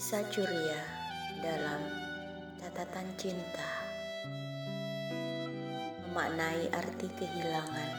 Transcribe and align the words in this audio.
Kisah 0.00 0.24
Curia 0.32 0.80
dalam 1.44 1.84
catatan 2.56 3.04
cinta 3.20 3.68
memaknai 6.08 6.72
arti 6.72 7.04
kehilangan 7.20 7.92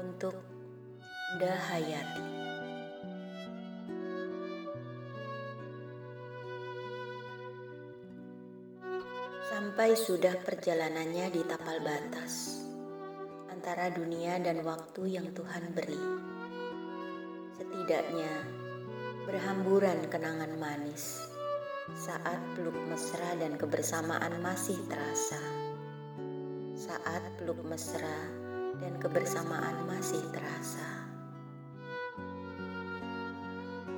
untuk 0.00 0.32
Dahayati. 1.36 2.24
Sampai 9.52 9.92
sudah 10.00 10.32
perjalanannya 10.40 11.28
di 11.28 11.44
tapal 11.44 11.76
batas 11.84 12.64
antara 13.52 13.92
dunia 13.92 14.40
dan 14.40 14.64
waktu 14.64 15.20
yang 15.20 15.28
Tuhan 15.36 15.76
beri. 15.76 16.00
Setidaknya 17.60 18.64
berhamburan 19.26 20.06
kenangan 20.06 20.54
manis 20.54 21.26
saat 21.98 22.38
peluk 22.54 22.78
mesra 22.86 23.34
dan 23.34 23.58
kebersamaan 23.58 24.38
masih 24.38 24.78
terasa. 24.86 25.42
Saat 26.78 27.34
peluk 27.34 27.58
mesra 27.66 28.30
dan 28.78 28.94
kebersamaan 29.02 29.82
masih 29.90 30.22
terasa. 30.30 31.10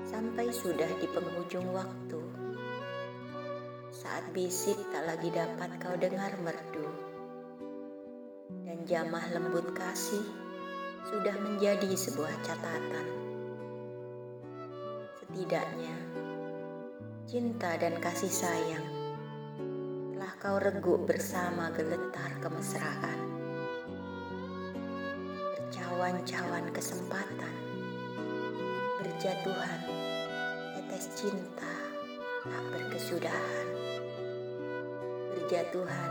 Sampai 0.08 0.48
sudah 0.48 0.88
di 0.96 1.04
penghujung 1.12 1.76
waktu, 1.76 2.24
saat 3.92 4.24
bisik 4.32 4.80
tak 4.88 5.04
lagi 5.12 5.28
dapat 5.28 5.76
kau 5.76 5.92
dengar 6.00 6.32
merdu, 6.40 6.88
dan 8.64 8.80
jamah 8.88 9.28
lembut 9.36 9.76
kasih 9.76 10.24
sudah 11.04 11.36
menjadi 11.36 11.92
sebuah 11.92 12.32
catatan 12.48 13.17
Setidaknya, 15.38 15.94
cinta 17.30 17.78
dan 17.78 17.94
kasih 18.02 18.26
sayang 18.26 18.82
telah 20.10 20.34
kau 20.42 20.58
reguk 20.58 21.06
bersama 21.06 21.70
geletar 21.78 22.42
kemesraan. 22.42 23.22
Bercawan-cawan 25.54 26.74
kesempatan, 26.74 27.54
berjatuhan, 28.98 29.80
tetes 30.74 31.06
cinta 31.14 31.74
tak 32.42 32.64
berkesudahan. 32.74 33.66
Berjatuhan, 35.38 36.10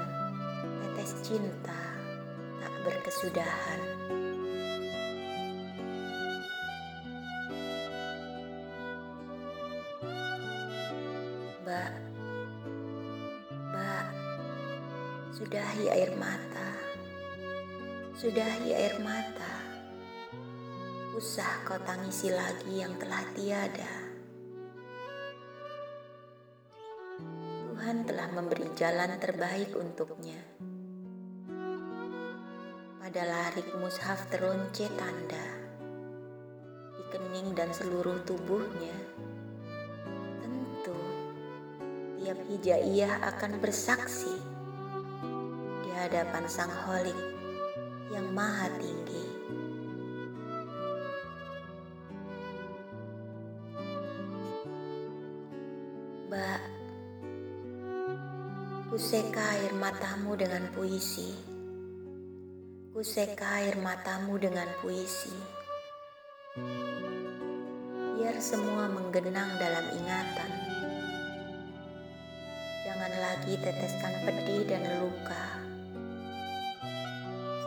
tetes 0.79 1.11
cinta 1.19 1.83
tak 2.63 2.73
berkesudahan. 2.87 4.26
Mbak, 11.67 11.93
Mbak, 13.75 14.05
sudahi 15.35 15.91
air 15.91 16.15
mata, 16.15 16.71
sudahi 18.15 18.71
air 18.71 18.95
mata. 19.03 19.51
Usah 21.11 21.67
kau 21.67 21.75
tangisi 21.83 22.31
lagi 22.31 22.79
yang 22.79 22.95
telah 22.95 23.19
tiada. 23.35 23.93
Tuhan 27.19 28.07
telah 28.07 28.31
memberi 28.31 28.71
jalan 28.71 29.19
terbaik 29.19 29.75
untuknya. 29.75 30.39
Pada 33.03 33.27
larik 33.27 33.75
mushaf 33.75 34.31
teronce 34.31 34.87
tanda 34.95 35.47
di 36.95 37.03
kening 37.11 37.51
dan 37.51 37.75
seluruh 37.75 38.23
tubuhnya 38.23 39.16
setiap 42.27 42.43
hijaiyah 42.51 43.23
akan 43.23 43.55
bersaksi 43.63 44.35
di 45.79 45.89
hadapan 45.95 46.43
Sang 46.51 46.67
Holik 46.67 47.15
yang 48.11 48.35
maha 48.35 48.67
tinggi. 48.83 49.23
Mbak, 56.27 56.61
kuseka 58.91 59.43
air 59.55 59.71
matamu 59.79 60.35
dengan 60.35 60.67
puisi. 60.75 61.31
Kuseka 62.91 63.63
air 63.63 63.79
matamu 63.79 64.35
dengan 64.35 64.67
puisi. 64.83 65.31
Biar 68.19 68.35
semua 68.43 68.91
menggenang 68.91 69.55
dalam 69.55 69.95
ingatan 69.95 70.56
Jangan 72.87 73.19
lagi 73.19 73.59
teteskan 73.59 74.15
pedih 74.23 74.63
dan 74.63 74.79
luka, 75.03 75.59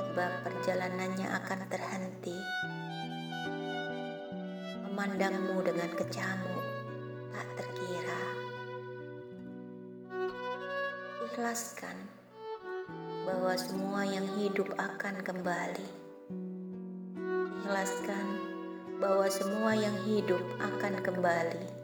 sebab 0.01 0.33
perjalanannya 0.49 1.29
akan 1.29 1.61
terhenti. 1.69 2.41
Memandangmu 4.89 5.61
dengan 5.61 5.93
kecamu 5.93 6.57
tak 7.37 7.49
terkira. 7.53 8.23
Ikhlaskan 11.29 11.97
bahwa 13.29 13.53
semua 13.61 14.09
yang 14.09 14.25
hidup 14.41 14.73
akan 14.81 15.21
kembali. 15.21 15.89
Ikhlaskan 17.61 18.27
bahwa 19.05 19.29
semua 19.29 19.77
yang 19.77 20.01
hidup 20.09 20.41
akan 20.65 20.97
kembali 21.05 21.80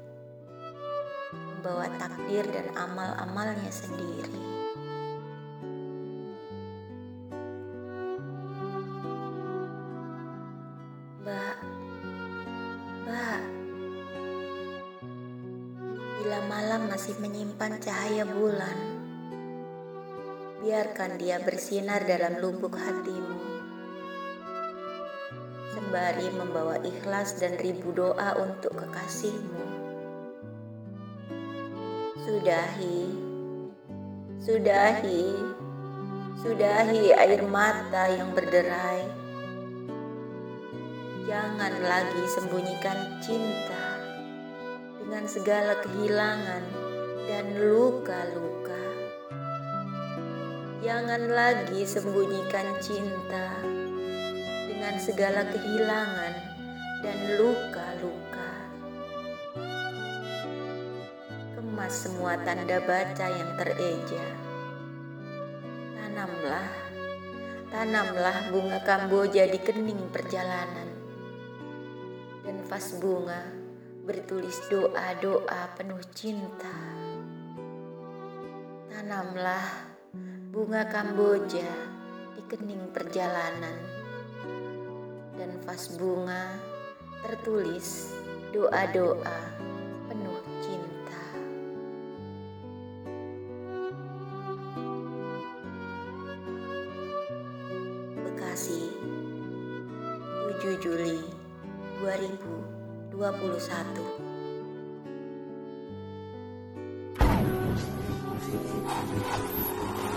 membawa 1.57 1.89
takdir 1.97 2.45
dan 2.53 2.69
amal-amalnya 2.77 3.73
sendiri. 3.73 4.45
Mbak, 11.25 11.57
Mbak, 13.09 13.41
bila 16.21 16.39
malam 16.45 16.93
masih 16.93 17.17
menyimpan 17.25 17.81
cahaya 17.81 18.29
bulan, 18.29 18.77
biarkan 20.61 21.17
dia 21.17 21.41
bersinar 21.41 22.05
dalam 22.05 22.37
lubuk 22.45 22.77
hatimu 22.77 23.57
sembari 25.77 26.33
membawa 26.33 26.81
ikhlas 26.81 27.37
dan 27.37 27.57
ribu 27.61 27.93
doa 27.93 28.33
untuk 28.41 28.75
kekasihmu. 28.81 29.76
Sudahi, 32.27 33.07
sudahi, 34.43 35.31
sudahi 36.43 37.15
air 37.15 37.39
mata 37.47 38.11
yang 38.11 38.35
berderai. 38.35 39.07
Jangan 41.23 41.71
lagi 41.87 42.25
sembunyikan 42.27 43.23
cinta 43.23 44.03
dengan 44.99 45.23
segala 45.31 45.79
kehilangan 45.87 46.67
dan 47.31 47.47
luka-luka. 47.63 48.87
Jangan 50.83 51.31
lagi 51.31 51.87
sembunyikan 51.87 52.75
cinta 52.83 53.55
dengan 54.67 54.99
segala 54.99 55.47
kehilangan 55.47 56.35
dan 57.07 57.19
luka-luka. 57.39 57.86
Semua 61.87 62.35
tanda 62.43 62.83
baca 62.83 63.27
yang 63.31 63.55
tereja. 63.55 64.25
Tanamlah, 65.95 66.69
tanamlah 67.71 68.51
bunga 68.51 68.83
kamboja 68.83 69.47
di 69.47 69.59
kening 69.63 70.11
perjalanan. 70.11 70.91
Dan 72.43 72.63
vas 72.67 72.91
bunga 72.99 73.39
bertulis 74.03 74.59
doa-doa 74.67 75.79
penuh 75.79 76.03
cinta. 76.11 76.75
Tanamlah 78.91 79.67
bunga 80.51 80.91
kamboja 80.91 81.71
di 82.35 82.43
kening 82.51 82.91
perjalanan. 82.91 83.79
Dan 85.39 85.63
vas 85.63 85.95
bunga 85.95 86.51
tertulis 87.23 88.11
doa-doa 88.51 89.66
Informasi 98.57 98.89
7 100.65 100.81
Juli 100.81 101.21
2021 102.01 104.01
Thank 108.89 110.11
you. 110.11 110.16